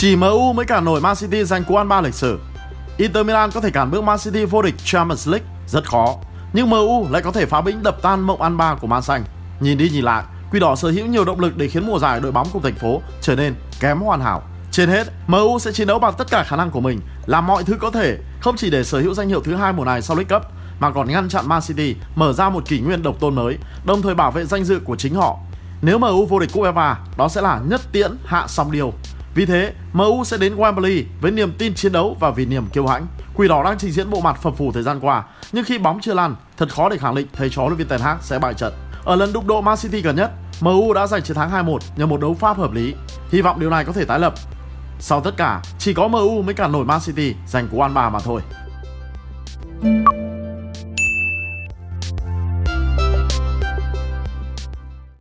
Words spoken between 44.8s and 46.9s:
Sau tất cả, chỉ có MU mới cản nổi